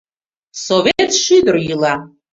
[0.65, 1.95] Совет шӱдыр йӱла!